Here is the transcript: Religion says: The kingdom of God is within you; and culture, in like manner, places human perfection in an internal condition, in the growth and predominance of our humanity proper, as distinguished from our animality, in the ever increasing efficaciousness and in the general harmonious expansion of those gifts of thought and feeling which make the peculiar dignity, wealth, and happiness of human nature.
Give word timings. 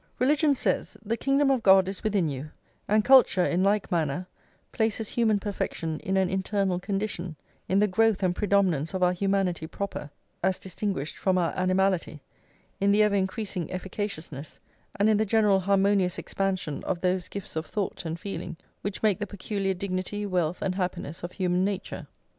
Religion 0.17 0.55
says: 0.55 0.97
The 1.05 1.15
kingdom 1.15 1.51
of 1.51 1.61
God 1.61 1.87
is 1.87 2.03
within 2.03 2.27
you; 2.27 2.49
and 2.87 3.03
culture, 3.05 3.45
in 3.45 3.61
like 3.63 3.91
manner, 3.91 4.25
places 4.71 5.09
human 5.09 5.37
perfection 5.39 5.99
in 5.99 6.17
an 6.17 6.27
internal 6.27 6.79
condition, 6.79 7.35
in 7.69 7.77
the 7.77 7.87
growth 7.87 8.23
and 8.23 8.35
predominance 8.35 8.95
of 8.95 9.03
our 9.03 9.13
humanity 9.13 9.67
proper, 9.67 10.09
as 10.41 10.57
distinguished 10.57 11.19
from 11.19 11.37
our 11.37 11.53
animality, 11.55 12.23
in 12.79 12.91
the 12.91 13.03
ever 13.03 13.13
increasing 13.13 13.67
efficaciousness 13.69 14.57
and 14.95 15.07
in 15.07 15.17
the 15.17 15.23
general 15.23 15.59
harmonious 15.59 16.17
expansion 16.17 16.83
of 16.85 17.01
those 17.01 17.29
gifts 17.29 17.55
of 17.55 17.67
thought 17.67 18.03
and 18.03 18.19
feeling 18.19 18.57
which 18.81 19.03
make 19.03 19.19
the 19.19 19.27
peculiar 19.27 19.75
dignity, 19.75 20.25
wealth, 20.25 20.63
and 20.63 20.73
happiness 20.73 21.21
of 21.21 21.33
human 21.33 21.63
nature. 21.63 22.07